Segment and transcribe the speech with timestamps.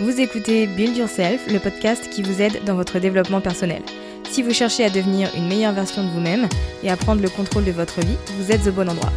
[0.00, 3.80] Vous écoutez Build Yourself, le podcast qui vous aide dans votre développement personnel.
[4.28, 6.48] Si vous cherchez à devenir une meilleure version de vous-même
[6.82, 9.12] et à prendre le contrôle de votre vie, vous êtes au bon endroit.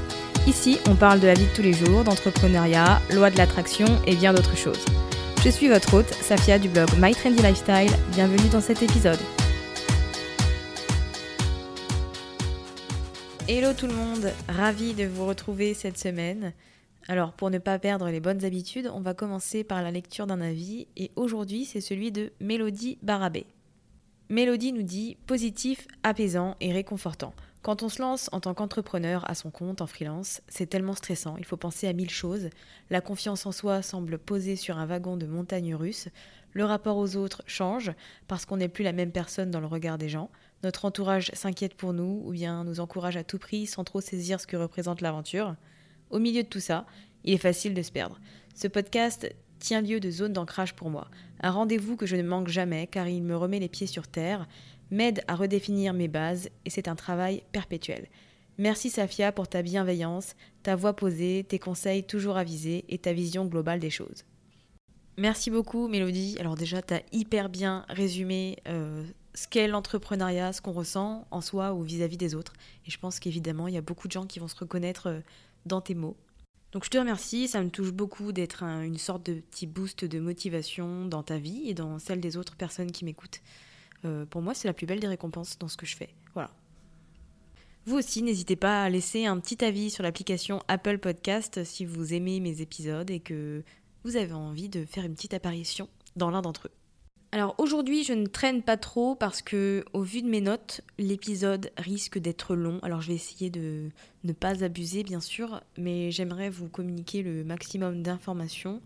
[0.45, 4.15] Ici, on parle de la vie de tous les jours, d'entrepreneuriat, loi de l'attraction et
[4.15, 4.85] bien d'autres choses.
[5.43, 7.91] Je suis votre hôte, Safia du blog My Trendy Lifestyle.
[8.11, 9.19] Bienvenue dans cet épisode.
[13.47, 16.53] Hello tout le monde, ravi de vous retrouver cette semaine.
[17.09, 20.41] Alors, pour ne pas perdre les bonnes habitudes, on va commencer par la lecture d'un
[20.41, 23.45] avis, et aujourd'hui c'est celui de Mélodie Barabé.
[24.29, 27.33] Mélodie nous dit positif, apaisant et réconfortant.
[27.61, 31.37] Quand on se lance en tant qu'entrepreneur à son compte en freelance, c'est tellement stressant,
[31.37, 32.49] il faut penser à mille choses.
[32.89, 36.09] La confiance en soi semble posée sur un wagon de montagne russe.
[36.51, 37.91] Le rapport aux autres change
[38.27, 40.29] parce qu'on n'est plus la même personne dans le regard des gens.
[40.63, 44.41] Notre entourage s'inquiète pour nous ou bien nous encourage à tout prix sans trop saisir
[44.41, 45.55] ce que représente l'aventure.
[46.09, 46.85] Au milieu de tout ça,
[47.27, 48.19] il est facile de se perdre.
[48.55, 49.29] Ce podcast
[49.59, 51.09] tient lieu de zone d'ancrage pour moi.
[51.41, 54.47] Un rendez-vous que je ne manque jamais car il me remet les pieds sur terre,
[54.91, 58.07] m'aide à redéfinir mes bases et c'est un travail perpétuel.
[58.57, 63.45] Merci Safia pour ta bienveillance, ta voix posée, tes conseils toujours avisés et ta vision
[63.45, 64.23] globale des choses.
[65.17, 66.37] Merci beaucoup Mélodie.
[66.39, 71.41] Alors déjà, tu as hyper bien résumé euh, ce qu'est l'entrepreneuriat, ce qu'on ressent en
[71.41, 72.53] soi ou vis-à-vis des autres.
[72.85, 75.19] Et je pense qu'évidemment, il y a beaucoup de gens qui vont se reconnaître euh,
[75.65, 76.15] dans tes mots.
[76.77, 80.19] Donc je te remercie, ça me touche beaucoup d'être une sorte de petit boost de
[80.19, 83.41] motivation dans ta vie et dans celle des autres personnes qui m'écoutent.
[84.05, 86.13] Euh, pour moi, c'est la plus belle des récompenses dans ce que je fais.
[86.35, 86.51] Voilà.
[87.87, 92.13] Vous aussi, n'hésitez pas à laisser un petit avis sur l'application Apple Podcast si vous
[92.13, 93.63] aimez mes épisodes et que
[94.03, 96.76] vous avez envie de faire une petite apparition dans l'un d'entre eux.
[97.33, 101.71] Alors aujourd'hui, je ne traîne pas trop parce que, au vu de mes notes, l'épisode
[101.77, 102.79] risque d'être long.
[102.83, 103.89] Alors je vais essayer de
[104.23, 108.81] ne pas abuser, bien sûr, mais j'aimerais vous communiquer le maximum d'informations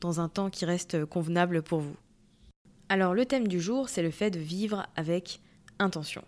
[0.00, 1.96] dans un temps qui reste convenable pour vous.
[2.88, 5.40] Alors le thème du jour, c'est le fait de vivre avec
[5.78, 6.24] intention.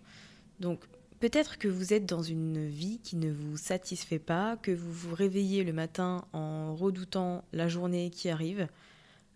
[0.60, 0.81] Donc
[1.19, 5.15] peut-être que vous êtes dans une vie qui ne vous satisfait pas, que vous vous
[5.15, 8.69] réveillez le matin en redoutant la journée qui arrive.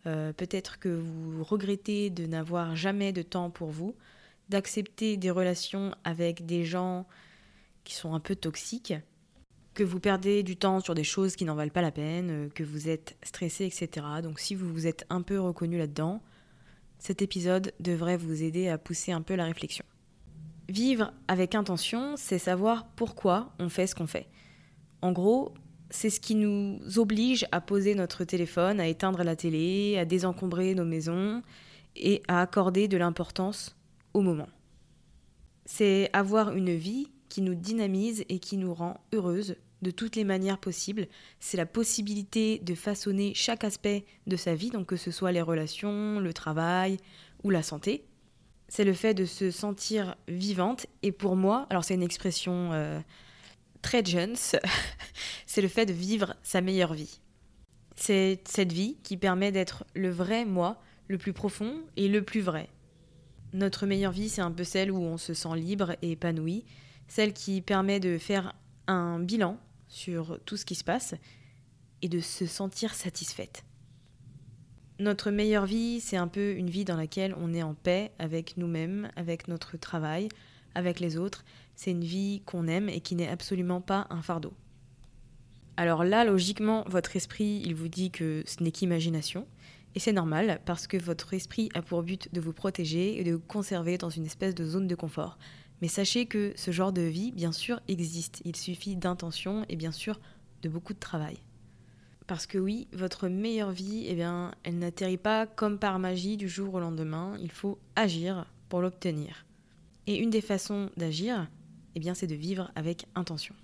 [0.06, 3.94] Euh, peut-être que vous regrettez de n'avoir jamais de temps pour vous,
[4.48, 7.06] d'accepter des relations avec des gens
[7.84, 8.94] qui sont un peu toxiques,
[9.74, 12.48] que vous perdez du temps sur des choses qui n'en valent pas la peine, euh,
[12.48, 14.06] que vous êtes stressé, etc.
[14.22, 16.22] Donc si vous vous êtes un peu reconnu là-dedans,
[16.98, 19.84] cet épisode devrait vous aider à pousser un peu la réflexion.
[20.68, 24.28] Vivre avec intention, c'est savoir pourquoi on fait ce qu'on fait.
[25.02, 25.54] En gros,
[25.96, 30.74] c'est ce qui nous oblige à poser notre téléphone, à éteindre la télé, à désencombrer
[30.74, 31.42] nos maisons
[31.96, 33.74] et à accorder de l'importance
[34.12, 34.48] au moment.
[35.64, 40.24] C'est avoir une vie qui nous dynamise et qui nous rend heureuse de toutes les
[40.24, 41.08] manières possibles.
[41.40, 45.42] C'est la possibilité de façonner chaque aspect de sa vie, donc que ce soit les
[45.42, 46.98] relations, le travail
[47.42, 48.04] ou la santé.
[48.68, 50.86] C'est le fait de se sentir vivante.
[51.02, 53.00] Et pour moi, alors c'est une expression euh,
[53.86, 54.34] très jeune,
[55.46, 57.20] c'est le fait de vivre sa meilleure vie.
[57.94, 62.40] C'est cette vie qui permet d'être le vrai moi, le plus profond et le plus
[62.40, 62.68] vrai.
[63.52, 66.64] Notre meilleure vie, c'est un peu celle où on se sent libre et épanoui,
[67.06, 68.56] celle qui permet de faire
[68.88, 69.56] un bilan
[69.86, 71.14] sur tout ce qui se passe
[72.02, 73.64] et de se sentir satisfaite.
[74.98, 78.56] Notre meilleure vie, c'est un peu une vie dans laquelle on est en paix avec
[78.56, 80.28] nous-mêmes, avec notre travail,
[80.76, 81.44] avec les autres.
[81.74, 84.52] C'est une vie qu'on aime et qui n'est absolument pas un fardeau.
[85.76, 89.46] Alors là, logiquement, votre esprit, il vous dit que ce n'est qu'imagination.
[89.94, 93.32] Et c'est normal parce que votre esprit a pour but de vous protéger et de
[93.32, 95.38] vous conserver dans une espèce de zone de confort.
[95.80, 98.42] Mais sachez que ce genre de vie, bien sûr, existe.
[98.44, 100.20] Il suffit d'intention et bien sûr
[100.62, 101.38] de beaucoup de travail.
[102.26, 106.48] Parce que oui, votre meilleure vie, eh bien, elle n'atterrit pas comme par magie du
[106.48, 107.36] jour au lendemain.
[107.40, 109.45] Il faut agir pour l'obtenir.
[110.06, 111.48] Et une des façons d'agir,
[111.94, 113.54] eh bien, c'est de vivre avec intention.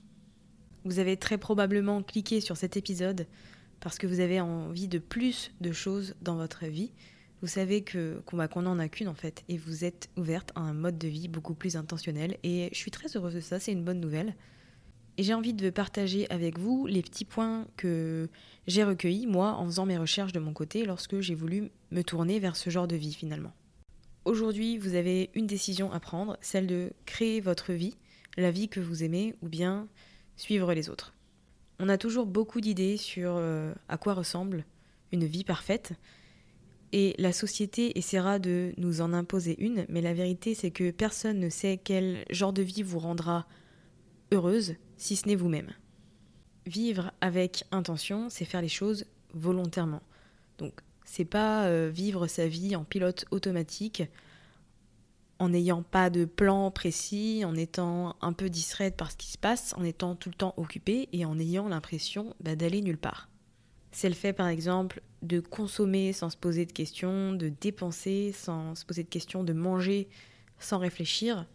[0.85, 3.27] Vous avez très probablement cliqué sur cet épisode
[3.79, 6.93] parce que vous avez envie de plus de choses dans votre vie.
[7.41, 10.73] Vous savez que qu'on n'en a qu'une en fait, et vous êtes ouverte à un
[10.73, 12.39] mode de vie beaucoup plus intentionnel.
[12.45, 14.35] Et je suis très heureuse de ça, c'est une bonne nouvelle.
[15.19, 18.29] Et j'ai envie de partager avec vous les petits points que
[18.67, 22.39] j'ai recueillis, moi, en faisant mes recherches de mon côté, lorsque j'ai voulu me tourner
[22.39, 23.53] vers ce genre de vie finalement.
[24.25, 27.97] Aujourd'hui, vous avez une décision à prendre, celle de créer votre vie,
[28.37, 29.89] la vie que vous aimez, ou bien
[30.37, 31.13] suivre les autres.
[31.81, 34.65] On a toujours beaucoup d'idées sur euh, à quoi ressemble
[35.11, 35.95] une vie parfaite,
[36.93, 41.41] et la société essaiera de nous en imposer une, mais la vérité c'est que personne
[41.41, 43.47] ne sait quel genre de vie vous rendra
[44.31, 45.73] heureuse si ce n'est vous-même.
[46.67, 49.05] Vivre avec intention, c'est faire les choses
[49.35, 50.03] volontairement.
[50.59, 50.75] Donc,
[51.13, 54.03] c'est pas euh, vivre sa vie en pilote automatique,
[55.39, 59.37] en n'ayant pas de plan précis, en étant un peu distraite par ce qui se
[59.37, 63.29] passe, en étant tout le temps occupée et en ayant l'impression bah, d'aller nulle part.
[63.91, 68.75] C'est le fait par exemple de consommer sans se poser de questions, de dépenser sans
[68.75, 70.09] se poser de questions, de manger
[70.61, 71.47] sans réfléchir.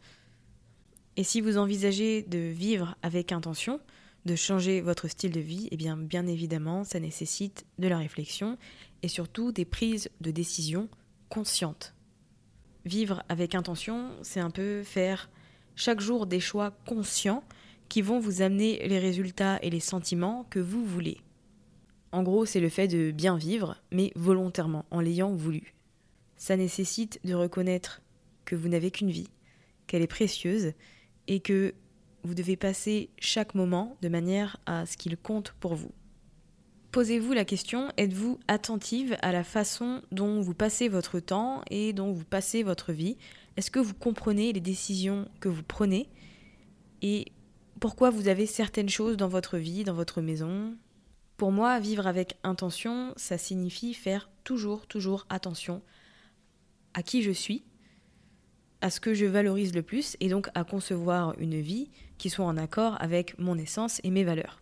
[1.15, 3.80] Et si vous envisagez de vivre avec intention,
[4.27, 8.60] de changer votre style de vie, eh bien bien évidemment, ça nécessite de la réflexion
[9.04, 10.90] et surtout des prises de décision
[11.30, 11.94] conscientes.
[12.86, 15.30] Vivre avec intention, c'est un peu faire
[15.76, 17.44] chaque jour des choix conscients
[17.90, 21.22] qui vont vous amener les résultats et les sentiments que vous voulez.
[22.12, 25.74] En gros, c'est le fait de bien vivre, mais volontairement, en l'ayant voulu.
[26.38, 28.02] Ça nécessite de reconnaître
[28.46, 29.30] que vous n'avez qu'une vie,
[29.88, 30.74] qu'elle est précieuse,
[31.28, 31.74] et que
[32.24, 35.92] vous devez passer chaque moment de manière à ce qu'il compte pour vous.
[36.92, 42.12] Posez-vous la question, êtes-vous attentive à la façon dont vous passez votre temps et dont
[42.12, 43.18] vous passez votre vie?
[43.57, 46.10] Est-ce que vous comprenez les décisions que vous prenez?
[47.01, 47.25] Et
[47.81, 50.75] pourquoi vous avez certaines choses dans votre vie, dans votre maison?
[51.36, 55.84] Pour moi, vivre avec intention, ça signifie faire toujours, toujours attention
[56.94, 57.63] à qui je suis,
[58.81, 62.45] à ce que je valorise le plus et donc à concevoir une vie qui soit
[62.45, 64.62] en accord avec mon essence et mes valeurs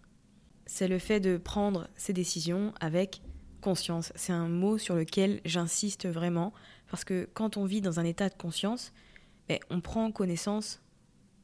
[0.65, 3.21] c'est le fait de prendre ses décisions avec
[3.61, 4.11] conscience.
[4.15, 6.53] C'est un mot sur lequel j'insiste vraiment,
[6.89, 8.93] parce que quand on vit dans un état de conscience,
[9.47, 10.81] ben, on prend connaissance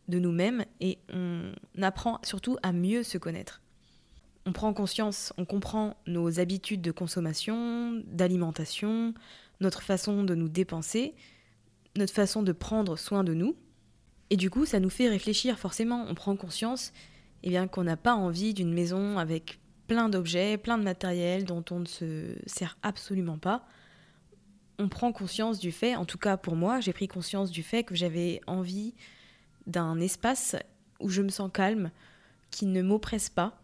[0.07, 1.51] de nous-mêmes et on
[1.81, 3.61] apprend surtout à mieux se connaître.
[4.45, 9.13] On prend conscience, on comprend nos habitudes de consommation, d'alimentation,
[9.59, 11.13] notre façon de nous dépenser,
[11.95, 13.55] notre façon de prendre soin de nous.
[14.31, 16.05] Et du coup, ça nous fait réfléchir forcément.
[16.07, 16.91] On prend conscience
[17.43, 21.63] eh bien qu'on n'a pas envie d'une maison avec plein d'objets, plein de matériel dont
[21.71, 23.65] on ne se sert absolument pas.
[24.79, 27.83] On prend conscience du fait, en tout cas pour moi, j'ai pris conscience du fait
[27.83, 28.93] que j'avais envie
[29.67, 30.55] d'un espace
[30.99, 31.91] où je me sens calme,
[32.51, 33.61] qui ne m'oppresse pas,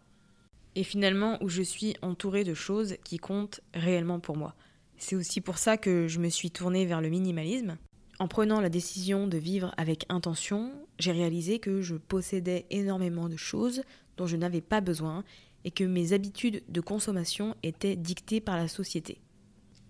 [0.75, 4.55] et finalement où je suis entourée de choses qui comptent réellement pour moi.
[4.97, 7.77] C'est aussi pour ça que je me suis tournée vers le minimalisme,
[8.19, 13.37] en prenant la décision de vivre avec intention, j'ai réalisé que je possédais énormément de
[13.37, 13.83] choses
[14.17, 15.23] dont je n'avais pas besoin
[15.63, 19.21] et que mes habitudes de consommation étaient dictées par la société.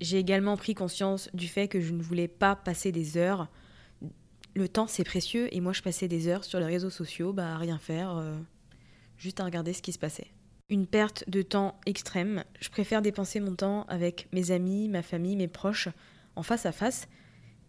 [0.02, 3.48] J'ai également pris conscience du fait que je ne voulais pas passer des heures.
[4.56, 7.54] Le temps c'est précieux et moi je passais des heures sur les réseaux sociaux bah,
[7.54, 8.38] à rien faire, euh,
[9.18, 10.28] juste à regarder ce qui se passait.
[10.70, 12.44] Une perte de temps extrême.
[12.60, 15.88] Je préfère dépenser mon temps avec mes amis, ma famille, mes proches,
[16.36, 17.08] en face à face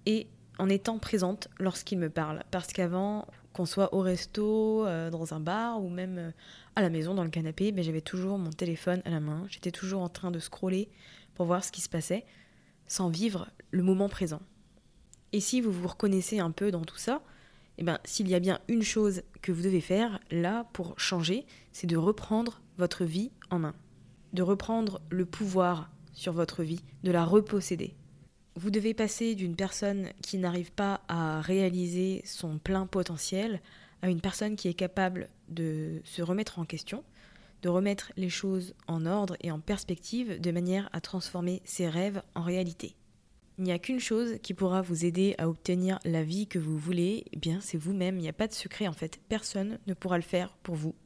[0.05, 0.27] et
[0.59, 2.43] en étant présente lorsqu'il me parle.
[2.51, 6.31] Parce qu'avant, qu'on soit au resto, euh, dans un bar ou même euh,
[6.77, 9.45] à la maison dans le canapé, ben, j'avais toujours mon téléphone à la main.
[9.49, 10.89] J'étais toujours en train de scroller
[11.35, 12.25] pour voir ce qui se passait,
[12.87, 14.41] sans vivre le moment présent.
[15.33, 17.23] Et si vous vous reconnaissez un peu dans tout ça,
[17.79, 21.47] eh ben, s'il y a bien une chose que vous devez faire là pour changer,
[21.73, 23.75] c'est de reprendre votre vie en main.
[24.33, 27.95] De reprendre le pouvoir sur votre vie, de la reposséder.
[28.59, 33.61] Vous devez passer d'une personne qui n'arrive pas à réaliser son plein potentiel
[34.03, 37.05] à une personne qui est capable de se remettre en question,
[37.63, 42.21] de remettre les choses en ordre et en perspective de manière à transformer ses rêves
[42.35, 42.97] en réalité.
[43.59, 46.79] Il n'y a qu'une chose qui pourra vous aider à obtenir la vie que vous
[46.79, 49.95] voulez, eh bien c'est vous-même, il n'y a pas de secret en fait, personne ne
[49.95, 50.97] pourra le faire pour vous.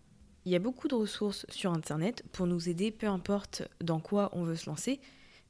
[0.47, 4.31] Il y a beaucoup de ressources sur internet pour nous aider, peu importe dans quoi
[4.33, 5.01] on veut se lancer,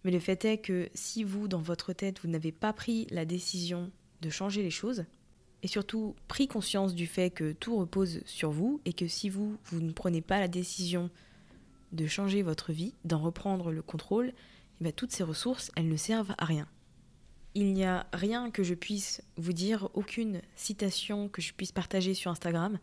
[0.05, 3.25] mais le fait est que si vous, dans votre tête, vous n'avez pas pris la
[3.25, 3.91] décision
[4.21, 5.05] de changer les choses,
[5.63, 9.57] et surtout pris conscience du fait que tout repose sur vous, et que si vous,
[9.67, 11.11] vous ne prenez pas la décision
[11.93, 14.33] de changer votre vie, d'en reprendre le contrôle,
[14.81, 16.67] eh bien, toutes ces ressources, elles ne servent à rien.
[17.55, 22.15] Il n'y a rien que je puisse vous dire, aucune citation que je puisse partager
[22.15, 22.79] sur Instagram,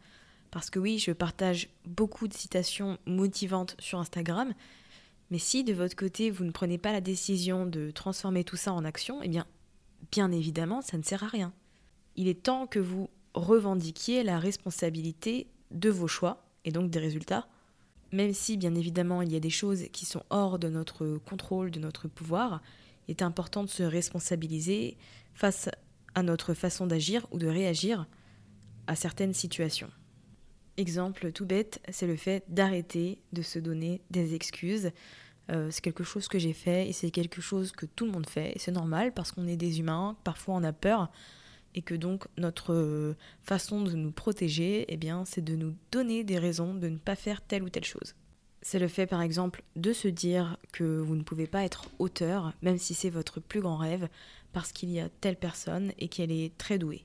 [0.51, 4.53] parce que oui, je partage beaucoup de citations motivantes sur Instagram,
[5.31, 8.74] mais si de votre côté vous ne prenez pas la décision de transformer tout ça
[8.74, 9.45] en action, eh bien,
[10.12, 11.53] bien évidemment, ça ne sert à rien.
[12.15, 17.48] Il est temps que vous revendiquiez la responsabilité de vos choix et donc des résultats,
[18.12, 21.71] même si bien évidemment il y a des choses qui sont hors de notre contrôle,
[21.71, 22.62] de notre pouvoir,
[23.07, 24.98] il est important de se responsabiliser
[25.33, 25.69] face
[26.15, 28.07] à notre façon d'agir ou de réagir
[28.88, 29.89] à certaines situations.
[30.79, 34.91] Exemple tout bête, c'est le fait d'arrêter de se donner des excuses.
[35.51, 38.25] Euh, c'est quelque chose que j'ai fait et c'est quelque chose que tout le monde
[38.25, 38.53] fait.
[38.55, 41.12] C'est normal parce qu'on est des humains, parfois on a peur
[41.75, 46.39] et que donc notre façon de nous protéger, eh bien, c'est de nous donner des
[46.39, 48.15] raisons de ne pas faire telle ou telle chose.
[48.62, 52.53] C'est le fait par exemple de se dire que vous ne pouvez pas être auteur,
[52.62, 54.07] même si c'est votre plus grand rêve,
[54.53, 57.03] parce qu'il y a telle personne et qu'elle est très douée.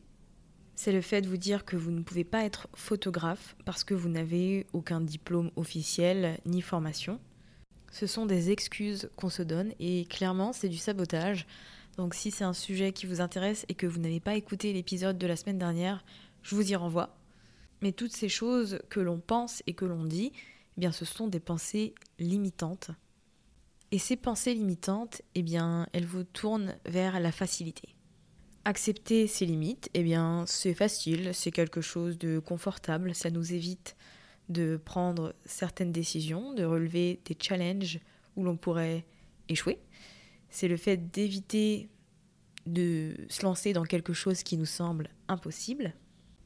[0.76, 3.94] C'est le fait de vous dire que vous ne pouvez pas être photographe parce que
[3.94, 7.20] vous n'avez aucun diplôme officiel ni formation.
[7.92, 11.46] Ce sont des excuses qu'on se donne et clairement c'est du sabotage.
[11.96, 15.16] Donc si c'est un sujet qui vous intéresse et que vous n'avez pas écouté l'épisode
[15.16, 16.04] de la semaine dernière,
[16.42, 17.16] je vous y renvoie.
[17.80, 20.32] Mais toutes ces choses que l'on pense et que l'on dit,
[20.76, 22.90] eh bien ce sont des pensées limitantes.
[23.94, 27.94] Et ces pensées limitantes, eh bien, elles vous tournent vers la facilité.
[28.64, 33.96] Accepter ses limites, eh bien, c'est facile, c'est quelque chose de confortable, ça nous évite
[34.48, 38.00] de prendre certaines décisions, de relever des challenges
[38.36, 39.04] où l'on pourrait
[39.48, 39.78] échouer.
[40.50, 41.88] C'est le fait d'éviter
[42.66, 45.94] de se lancer dans quelque chose qui nous semble impossible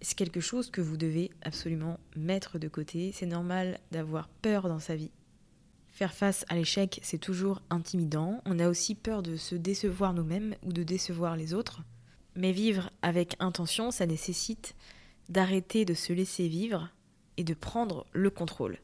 [0.01, 3.13] c'est quelque chose que vous devez absolument mettre de côté.
[3.13, 5.11] C'est normal d'avoir peur dans sa vie.
[5.89, 8.41] Faire face à l'échec, c'est toujours intimidant.
[8.45, 11.83] On a aussi peur de se décevoir nous-mêmes ou de décevoir les autres.
[12.39, 14.77] Mais vivre avec intention, ça nécessite
[15.29, 16.89] d'arrêter de se laisser vivre
[17.37, 18.79] et de prendre le contrôle.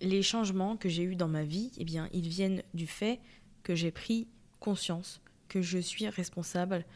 [0.00, 3.20] Les changements que j'ai eus dans ma vie, eh bien, ils viennent du fait
[3.62, 4.26] que j'ai pris
[4.58, 6.86] conscience que je suis responsable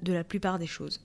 [0.00, 1.02] de la plupart des choses.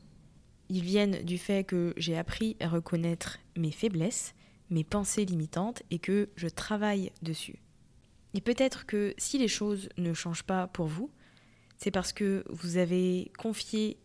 [0.69, 4.33] Ils viennent du fait que j'ai appris à reconnaître mes faiblesses,
[4.69, 7.59] mes pensées limitantes et que je travaille dessus.
[8.33, 11.11] Et peut-être que si les choses ne changent pas pour vous,
[11.79, 13.97] c'est parce que vous avez confié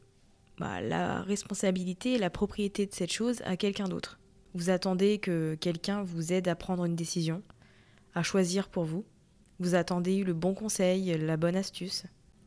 [0.58, 4.20] bah, la responsabilité et la propriété de cette chose à quelqu'un d'autre.
[4.54, 7.42] Vous attendez que quelqu'un vous aide à prendre une décision,
[8.14, 9.04] à choisir pour vous.
[9.58, 12.04] Vous attendez le bon conseil, la bonne astuce.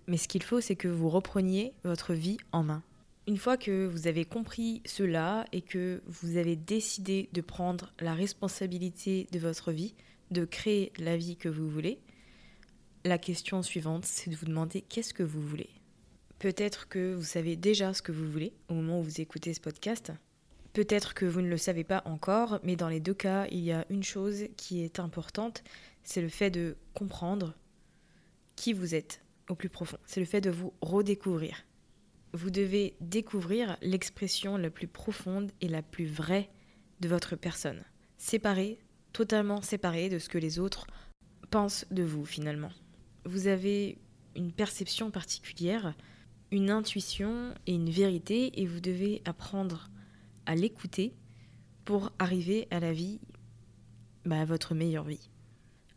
[0.07, 2.81] Mais ce qu'il faut, c'est que vous repreniez votre vie en main.
[3.27, 8.13] Une fois que vous avez compris cela et que vous avez décidé de prendre la
[8.13, 9.95] responsabilité de votre vie,
[10.31, 11.99] de créer la vie que vous voulez,
[13.07, 15.69] la question suivante, c'est de vous demander qu'est-ce que vous voulez.
[16.39, 19.59] Peut-être que vous savez déjà ce que vous voulez au moment où vous écoutez ce
[19.59, 20.11] podcast.
[20.73, 23.71] Peut-être que vous ne le savez pas encore, mais dans les deux cas, il y
[23.71, 25.63] a une chose qui est importante,
[26.03, 27.55] c'est le fait de comprendre
[28.55, 29.97] qui vous êtes au plus profond.
[30.05, 31.65] C'est le fait de vous redécouvrir
[32.33, 36.49] vous devez découvrir l'expression la plus profonde et la plus vraie
[36.99, 37.83] de votre personne,
[38.17, 38.79] séparée,
[39.13, 40.87] totalement séparée de ce que les autres
[41.49, 42.71] pensent de vous finalement.
[43.27, 43.97] Vous avez
[44.37, 45.93] une perception particulière,
[46.49, 49.89] une intuition et une vérité et vous devez apprendre
[50.45, 51.13] à l'écouter
[51.83, 53.19] pour arriver à la vie,
[54.23, 55.29] bah, à votre meilleure vie.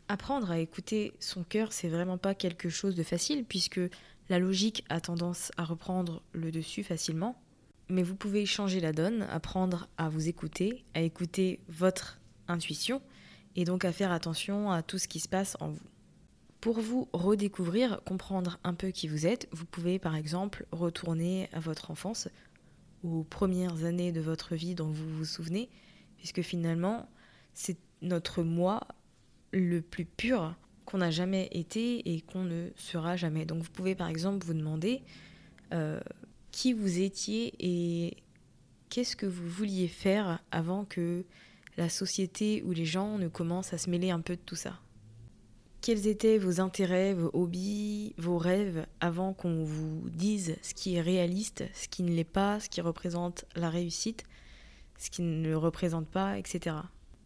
[0.09, 3.79] Apprendre à écouter son cœur, c'est vraiment pas quelque chose de facile puisque
[4.27, 7.41] la logique a tendance à reprendre le dessus facilement,
[7.87, 12.19] mais vous pouvez changer la donne, apprendre à vous écouter, à écouter votre
[12.49, 13.01] intuition
[13.55, 15.90] et donc à faire attention à tout ce qui se passe en vous.
[16.61, 21.59] Pour vous redécouvrir, comprendre un peu qui vous êtes, vous pouvez par exemple retourner à
[21.59, 22.29] votre enfance,
[23.03, 25.69] aux premières années de votre vie dont vous vous souvenez,
[26.17, 27.09] puisque finalement
[27.55, 28.87] c'est notre moi
[29.51, 33.45] le plus pur qu'on n'a jamais été et qu'on ne sera jamais.
[33.45, 35.01] Donc vous pouvez par exemple vous demander
[35.73, 35.99] euh,
[36.51, 38.17] qui vous étiez et
[38.89, 41.25] qu'est-ce que vous vouliez faire avant que
[41.77, 44.79] la société où les gens ne commencent à se mêler un peu de tout ça.
[45.81, 51.01] Quels étaient vos intérêts, vos hobbies, vos rêves avant qu'on vous dise ce qui est
[51.01, 54.23] réaliste, ce qui ne l'est pas, ce qui représente la réussite,
[54.99, 56.75] ce qui ne le représente pas, etc.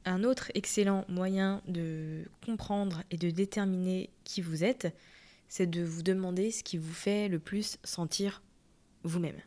[0.06, 4.96] Un autre excellent moyen de comprendre et de déterminer qui vous êtes,
[5.50, 8.42] c'est de vous demander ce qui vous fait le plus sentir
[9.04, 9.42] vous-même.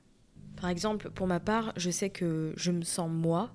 [0.61, 3.55] Par exemple, pour ma part, je sais que je me sens moi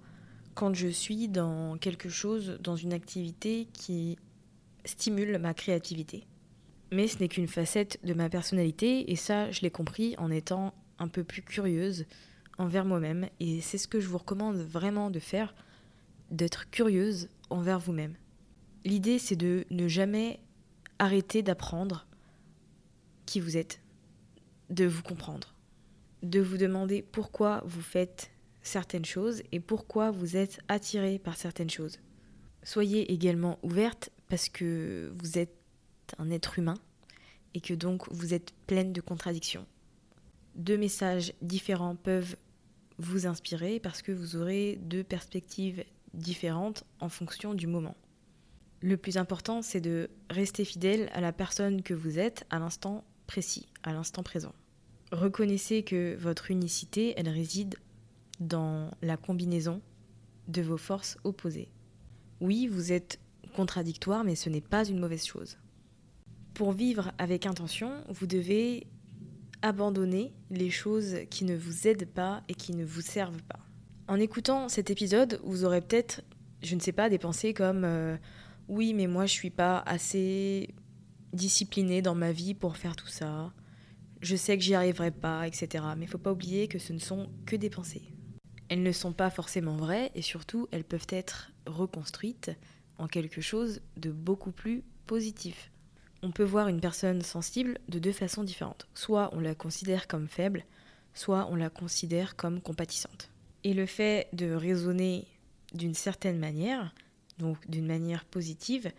[0.56, 4.18] quand je suis dans quelque chose, dans une activité qui
[4.86, 6.26] stimule ma créativité.
[6.92, 10.74] Mais ce n'est qu'une facette de ma personnalité et ça, je l'ai compris en étant
[11.00, 12.06] un peu plus curieuse
[12.58, 15.56] envers moi-même et c'est ce que je vous recommande vraiment de faire,
[16.30, 18.16] d'être curieuse envers vous-même.
[18.86, 20.40] L'idée, c'est de ne jamais
[21.00, 22.06] arrêter d'apprendre
[23.26, 23.82] qui vous êtes,
[24.70, 25.56] de vous comprendre,
[26.22, 31.70] de vous demander pourquoi vous faites certaines choses et pourquoi vous êtes attiré par certaines
[31.70, 32.00] choses.
[32.64, 35.56] Soyez également ouverte parce que vous êtes
[36.18, 36.76] un être humain
[37.54, 39.66] et que donc vous êtes pleine de contradictions.
[40.56, 42.36] Deux messages différents peuvent
[43.00, 47.96] vous inspirer parce que vous aurez deux perspectives différentes en fonction du moment.
[48.82, 53.04] Le plus important, c'est de rester fidèle à la personne que vous êtes à l'instant
[53.28, 54.54] précis, à l'instant présent.
[55.12, 57.76] Reconnaissez que votre unicité, elle réside
[58.40, 59.82] dans la combinaison
[60.48, 61.70] de vos forces opposées.
[62.42, 63.20] Oui, vous êtes
[63.54, 65.58] contradictoire, mais ce n'est pas une mauvaise chose.
[66.54, 68.88] Pour vivre avec intention, vous devez
[69.62, 73.60] abandonner les choses qui ne vous aident pas et qui ne vous servent pas.
[74.08, 76.22] En écoutant cet épisode, vous aurez peut-être,
[76.62, 78.18] je ne sais pas, des pensées comme euh,
[78.68, 80.76] oui, mais moi je suis pas assez
[81.32, 83.54] disciplinée dans ma vie pour faire tout ça.
[84.22, 85.84] Je sais que j'y arriverai pas, etc.
[85.98, 88.14] Mais il faut pas oublier que ce ne sont que des pensées.
[88.70, 92.52] Elles ne sont pas forcément vraies et surtout elles peuvent être reconstruites
[92.98, 95.72] en quelque chose de beaucoup plus positif.
[96.22, 98.88] On peut voir une personne sensible de deux façons différentes.
[98.94, 100.66] Soit on la considère comme faible,
[101.14, 103.30] soit on la considère comme compatissante.
[103.64, 105.28] Et le fait de raisonner
[105.74, 106.94] d'une certaine manière,
[107.40, 108.92] donc d'une manière positive,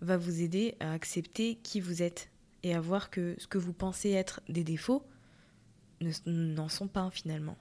[0.00, 2.30] va vous aider à accepter qui vous êtes
[2.62, 5.04] et à voir que ce que vous pensez être des défauts
[6.26, 7.56] n'en sont pas finalement.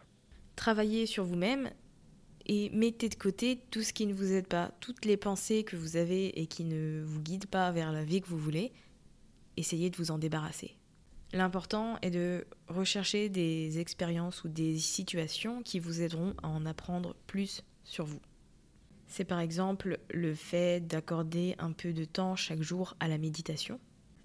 [0.56, 1.70] Travaillez sur vous-même
[2.46, 5.76] et mettez de côté tout ce qui ne vous aide pas, toutes les pensées que
[5.76, 8.72] vous avez et qui ne vous guident pas vers la vie que vous voulez.
[9.58, 10.76] Essayez de vous en débarrasser.
[11.34, 17.16] L'important est de rechercher des expériences ou des situations qui vous aideront à en apprendre
[17.28, 18.20] plus sur vous.
[19.08, 23.80] C'est par exemple le fait d'accorder un peu de temps chaque jour à la méditation.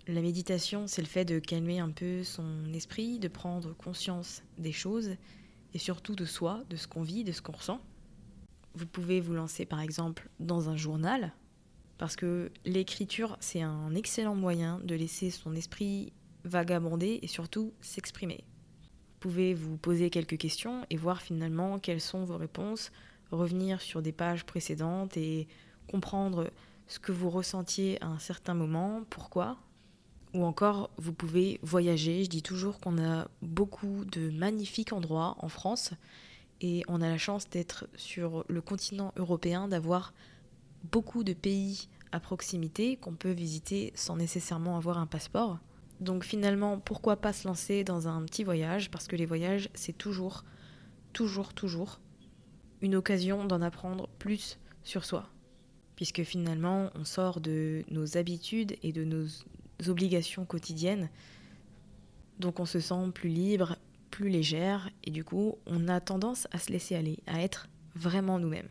[0.08, 4.70] La méditation, c'est le fait de calmer un peu son esprit, de prendre conscience des
[4.70, 5.16] choses
[5.74, 7.80] et surtout de soi, de ce qu'on vit, de ce qu'on ressent.
[8.76, 11.32] Vous pouvez vous lancer par exemple dans un journal,
[11.96, 16.12] parce que l'écriture, c'est un excellent moyen de laisser son esprit
[16.44, 18.44] vagabonder et surtout s'exprimer.
[18.84, 22.92] Vous pouvez vous poser quelques questions et voir finalement quelles sont vos réponses,
[23.30, 25.48] revenir sur des pages précédentes et
[25.88, 26.50] comprendre
[26.86, 29.56] ce que vous ressentiez à un certain moment, pourquoi.
[30.34, 32.24] Ou encore, vous pouvez voyager.
[32.24, 35.94] Je dis toujours qu'on a beaucoup de magnifiques endroits en France
[36.60, 40.14] et on a la chance d'être sur le continent européen, d'avoir
[40.90, 45.58] beaucoup de pays à proximité qu'on peut visiter sans nécessairement avoir un passeport.
[46.00, 48.90] Donc finalement, pourquoi pas se lancer dans un petit voyage?
[48.90, 50.44] Parce que les voyages, c'est toujours,
[51.12, 52.00] toujours, toujours
[52.82, 55.28] une occasion d'en apprendre plus sur soi.
[55.96, 59.26] Puisque finalement, on sort de nos habitudes et de nos
[59.88, 61.08] obligations quotidiennes.
[62.38, 63.76] Donc on se sent plus libre,
[64.16, 68.38] plus légère et du coup on a tendance à se laisser aller, à être vraiment
[68.38, 68.70] nous-mêmes.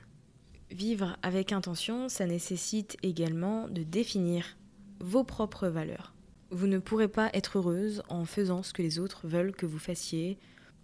[0.72, 4.58] Vivre avec intention, ça nécessite également de définir
[5.00, 6.16] vos propres valeurs.
[6.50, 9.78] Vous ne pourrez pas être heureuse en faisant ce que les autres veulent que vous
[9.78, 10.40] fassiez,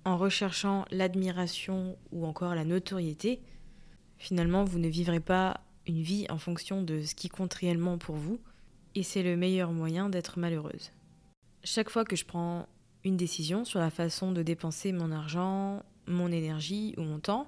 [0.06, 3.42] en recherchant l'admiration ou encore la notoriété.
[4.20, 8.16] Finalement, vous ne vivrez pas une vie en fonction de ce qui compte réellement pour
[8.16, 8.40] vous,
[8.94, 10.92] et c'est le meilleur moyen d'être malheureuse.
[11.64, 12.68] Chaque fois que je prends
[13.04, 17.48] une décision sur la façon de dépenser mon argent, mon énergie ou mon temps,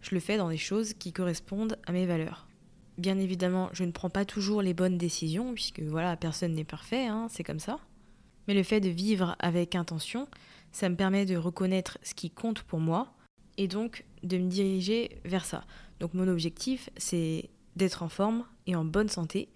[0.00, 2.46] je le fais dans des choses qui correspondent à mes valeurs.
[2.98, 7.06] Bien évidemment, je ne prends pas toujours les bonnes décisions, puisque voilà, personne n'est parfait,
[7.06, 7.78] hein, c'est comme ça.
[8.48, 10.28] Mais le fait de vivre avec intention,
[10.72, 13.12] ça me permet de reconnaître ce qui compte pour moi
[13.58, 15.64] et donc de me diriger vers ça.
[16.00, 19.48] Donc mon objectif, c'est d'être en forme et en bonne santé,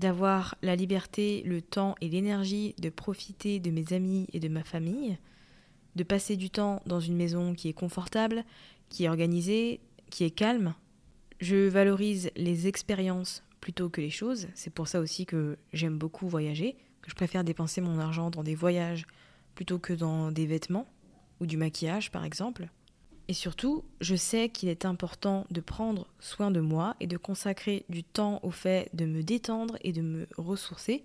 [0.00, 4.64] d'avoir la liberté, le temps et l'énergie de profiter de mes amis et de ma
[4.64, 5.18] famille,
[5.94, 8.44] de passer du temps dans une maison qui est confortable,
[8.88, 10.74] qui est organisée, qui est calme.
[11.38, 14.48] Je valorise les expériences plutôt que les choses.
[14.54, 18.42] C'est pour ça aussi que j'aime beaucoup voyager, que je préfère dépenser mon argent dans
[18.42, 19.06] des voyages
[19.54, 20.86] plutôt que dans des vêtements
[21.40, 22.70] ou du maquillage par exemple.
[23.30, 27.84] Et surtout, je sais qu'il est important de prendre soin de moi et de consacrer
[27.88, 31.04] du temps au fait de me détendre et de me ressourcer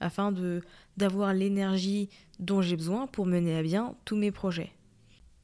[0.00, 0.62] afin de
[0.96, 2.08] d'avoir l'énergie
[2.40, 4.72] dont j'ai besoin pour mener à bien tous mes projets.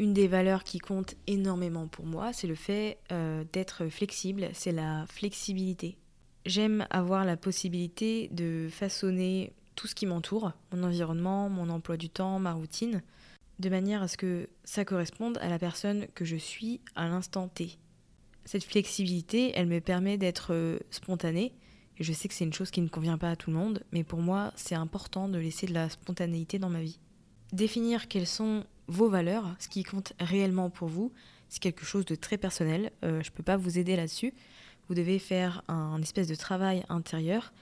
[0.00, 4.72] Une des valeurs qui compte énormément pour moi, c'est le fait euh, d'être flexible, c'est
[4.72, 5.96] la flexibilité.
[6.44, 12.10] J'aime avoir la possibilité de façonner tout ce qui m'entoure, mon environnement, mon emploi du
[12.10, 13.00] temps, ma routine,
[13.58, 17.48] de manière à ce que ça corresponde à la personne que je suis à l'instant
[17.48, 17.78] T.
[18.44, 21.52] Cette flexibilité, elle me permet d'être euh, spontanée,
[21.98, 23.82] et je sais que c'est une chose qui ne convient pas à tout le monde,
[23.92, 27.00] mais pour moi, c'est important de laisser de la spontanéité dans ma vie.
[27.52, 31.12] Définir quelles sont vos valeurs, ce qui compte réellement pour vous,
[31.48, 34.34] c'est quelque chose de très personnel, euh, je ne peux pas vous aider là-dessus.
[34.88, 37.52] Vous devez faire un espèce de travail intérieur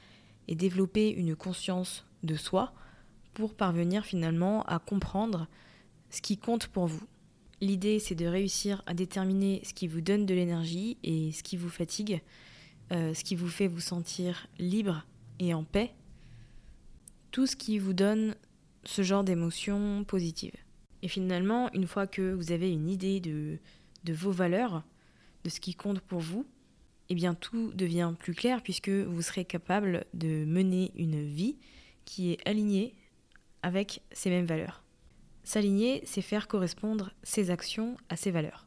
[0.48, 2.72] et développer une conscience de soi
[3.32, 5.48] pour parvenir finalement à comprendre
[6.14, 7.02] ce qui compte pour vous.
[7.60, 11.56] L'idée, c'est de réussir à déterminer ce qui vous donne de l'énergie et ce qui
[11.56, 12.22] vous fatigue,
[12.92, 15.04] euh, ce qui vous fait vous sentir libre
[15.40, 15.92] et en paix,
[17.32, 18.36] tout ce qui vous donne
[18.84, 20.54] ce genre d'émotions positives.
[21.02, 23.58] Et finalement, une fois que vous avez une idée de,
[24.04, 24.84] de vos valeurs,
[25.42, 26.46] de ce qui compte pour vous,
[27.08, 31.56] eh bien tout devient plus clair puisque vous serez capable de mener une vie
[32.04, 32.94] qui est alignée
[33.62, 34.83] avec ces mêmes valeurs.
[35.44, 38.66] S'aligner, c'est faire correspondre ses actions à ses valeurs.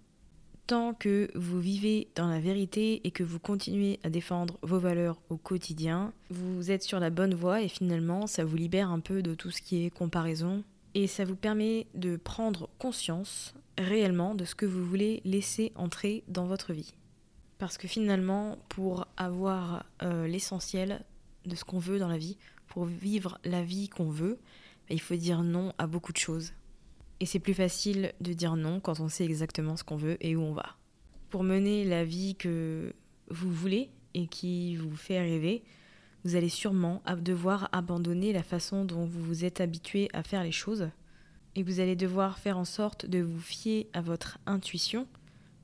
[0.67, 5.19] Tant que vous vivez dans la vérité et que vous continuez à défendre vos valeurs
[5.29, 9.21] au quotidien, vous êtes sur la bonne voie et finalement ça vous libère un peu
[9.21, 10.63] de tout ce qui est comparaison
[10.93, 16.23] et ça vous permet de prendre conscience réellement de ce que vous voulez laisser entrer
[16.27, 16.93] dans votre vie.
[17.57, 21.03] Parce que finalement, pour avoir euh, l'essentiel
[21.45, 22.37] de ce qu'on veut dans la vie,
[22.67, 24.37] pour vivre la vie qu'on veut,
[24.89, 26.53] bah, il faut dire non à beaucoup de choses.
[27.19, 30.36] Et c'est plus facile de dire non quand on sait exactement ce qu'on veut et
[30.36, 30.75] où on va.
[31.30, 32.93] Pour mener la vie que
[33.30, 35.63] vous voulez et qui vous fait rêver,
[36.23, 40.51] vous allez sûrement devoir abandonner la façon dont vous vous êtes habitué à faire les
[40.51, 40.89] choses
[41.56, 45.08] et vous allez devoir faire en sorte de vous fier à votre intuition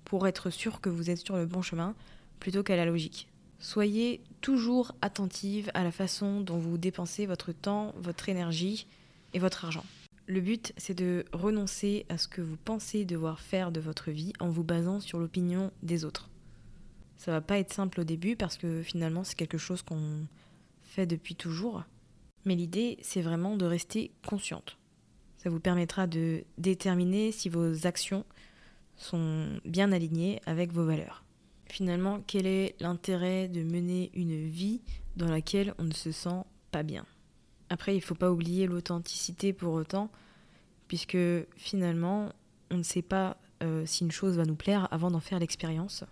[0.06, 1.96] pour être sûr que vous êtes sur le bon chemin
[2.40, 3.28] plutôt qu'à la logique.
[3.60, 8.88] Soyez toujours attentive à la façon dont vous dépensez votre temps, votre énergie
[9.34, 9.86] et votre argent.
[10.26, 14.32] Le but, c'est de renoncer à ce que vous pensez devoir faire de votre vie
[14.40, 16.30] en vous basant sur l'opinion des autres.
[17.18, 20.26] Ça va pas être simple au début parce que finalement c'est quelque chose qu'on
[20.82, 21.84] fait depuis toujours.
[22.46, 24.78] Mais l'idée, c'est vraiment de rester consciente.
[25.38, 28.26] Ça vous permettra de déterminer si vos actions
[28.96, 31.26] sont bien alignées avec vos valeurs.
[31.66, 34.82] Finalement, quel est l'intérêt de mener une vie
[35.18, 37.06] dans laquelle on ne se sent pas bien?
[37.74, 40.12] Après, il ne faut pas oublier l'authenticité pour autant,
[40.88, 41.18] puisque
[41.58, 42.32] finalement,
[42.70, 46.04] on ne sait pas euh, si une chose va nous plaire avant d'en faire l'expérience.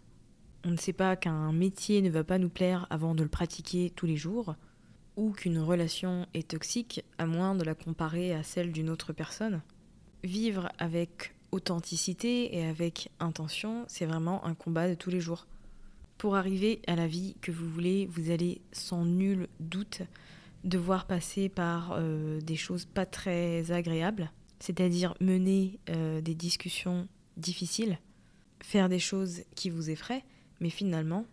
[0.65, 3.91] On ne sait pas qu'un métier ne va pas nous plaire avant de le pratiquer
[3.95, 4.56] tous les jours,
[5.17, 9.62] ou qu'une relation est toxique à moins de la comparer à celle d'une autre personne.
[10.24, 15.45] Vivre avec authenticité et avec intention, c'est vraiment un combat de tous les jours.
[16.17, 20.02] Pour arriver à la vie que vous voulez, vous allez sans nul doute
[20.63, 28.00] devoir passer par euh, des choses pas très agréables, c'est-à-dire mener euh, des discussions difficiles,
[28.62, 30.24] faire des choses qui vous effraient,
[30.60, 31.26] mais finalement,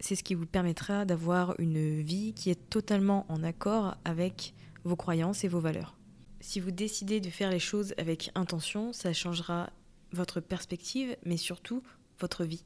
[0.00, 4.96] c'est ce qui vous permettra d'avoir une vie qui est totalement en accord avec vos
[4.96, 5.96] croyances et vos valeurs.
[6.40, 9.70] Si vous décidez de faire les choses avec intention, ça changera
[10.12, 11.82] votre perspective, mais surtout
[12.20, 12.64] votre vie.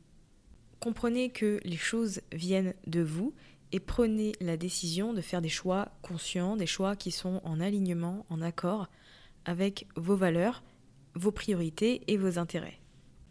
[0.79, 3.33] Comprenez que les choses viennent de vous
[3.73, 8.27] et prenez la décision de faire des choix conscients, des choix qui sont en alignement,
[8.29, 8.89] en accord
[9.45, 10.63] avec vos valeurs,
[11.15, 12.79] vos priorités et vos intérêts.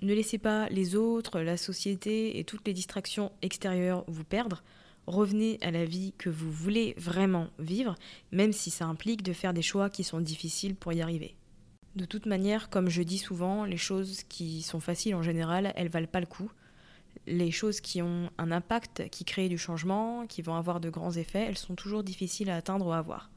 [0.01, 4.63] Ne laissez pas les autres, la société et toutes les distractions extérieures vous perdre.
[5.05, 7.95] Revenez à la vie que vous voulez vraiment vivre,
[8.31, 11.35] même si ça implique de faire des choix qui sont difficiles pour y arriver.
[11.95, 15.89] De toute manière, comme je dis souvent, les choses qui sont faciles en général, elles
[15.89, 16.51] valent pas le coup
[17.27, 21.11] les choses qui ont un impact, qui créent du changement, qui vont avoir de grands
[21.11, 23.29] effets, elles sont toujours difficiles à atteindre ou à avoir.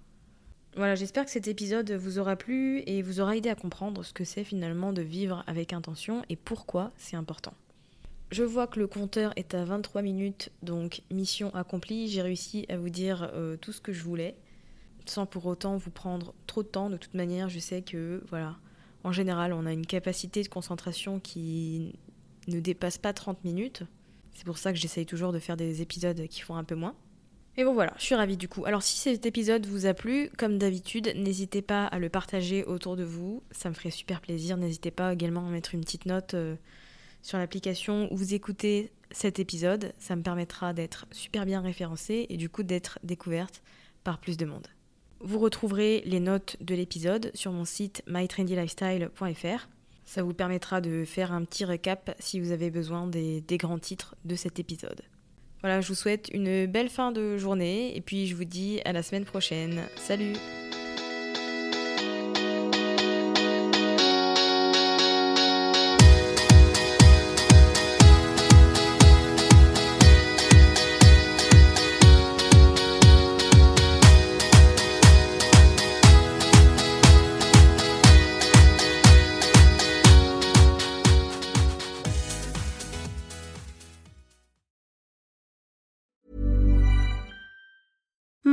[0.76, 4.12] Voilà, j'espère que cet épisode vous aura plu et vous aura aidé à comprendre ce
[4.12, 7.54] que c'est finalement de vivre avec intention et pourquoi c'est important.
[8.32, 12.08] Je vois que le compteur est à 23 minutes, donc mission accomplie.
[12.08, 14.34] J'ai réussi à vous dire euh, tout ce que je voulais,
[15.04, 16.90] sans pour autant vous prendre trop de temps.
[16.90, 18.56] De toute manière, je sais que, voilà,
[19.04, 21.94] en général, on a une capacité de concentration qui
[22.48, 23.82] ne dépasse pas 30 minutes.
[24.32, 26.94] C'est pour ça que j'essaye toujours de faire des épisodes qui font un peu moins.
[27.56, 28.64] Et bon voilà, je suis ravie du coup.
[28.64, 32.96] Alors si cet épisode vous a plu, comme d'habitude, n'hésitez pas à le partager autour
[32.96, 34.56] de vous, ça me ferait super plaisir.
[34.56, 36.56] N'hésitez pas également à mettre une petite note euh,
[37.22, 42.36] sur l'application où vous écoutez cet épisode, ça me permettra d'être super bien référencée et
[42.36, 43.62] du coup d'être découverte
[44.02, 44.66] par plus de monde.
[45.20, 49.68] Vous retrouverez les notes de l'épisode sur mon site mytrendylifestyle.fr.
[50.04, 54.14] Ça vous permettra de faire un petit récap si vous avez besoin des, grands titres
[54.24, 55.02] de cet épisode.
[55.60, 58.92] Voilà, je vous souhaite une belle fin de journée et puis je vous dis à
[58.92, 59.80] la semaine prochaine.
[59.96, 60.34] Salut